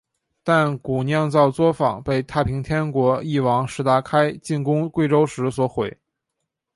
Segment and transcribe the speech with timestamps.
[0.43, 5.95] 但古酿造作房被太平天国翼王石达开进攻贵州时所毁。